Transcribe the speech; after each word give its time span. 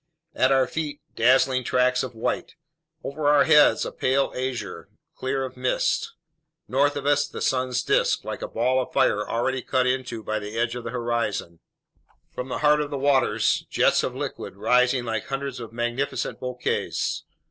At 0.33 0.51
our 0.51 0.65
feet: 0.65 0.99
dazzling 1.15 1.63
tracts 1.63 2.01
of 2.01 2.15
white. 2.15 2.55
Over 3.03 3.27
our 3.27 3.43
heads: 3.43 3.85
a 3.85 3.91
pale 3.91 4.33
azure, 4.35 4.89
clear 5.15 5.43
of 5.45 5.55
mists. 5.55 6.15
North 6.67 6.95
of 6.95 7.05
us: 7.05 7.27
the 7.27 7.39
sun's 7.39 7.83
disk, 7.83 8.23
like 8.25 8.41
a 8.41 8.47
ball 8.47 8.81
of 8.81 8.91
fire 8.91 9.29
already 9.29 9.61
cut 9.61 9.85
into 9.85 10.23
by 10.23 10.39
the 10.39 10.57
edge 10.57 10.73
of 10.73 10.85
the 10.85 10.89
horizon. 10.89 11.59
From 12.31 12.49
the 12.49 12.57
heart 12.65 12.81
of 12.81 12.89
the 12.89 12.97
waters: 12.97 13.67
jets 13.69 14.01
of 14.01 14.15
liquid 14.15 14.55
rising 14.55 15.05
like 15.05 15.27
hundreds 15.27 15.59
of 15.59 15.71
magnificent 15.71 16.39
bouquets. 16.39 17.23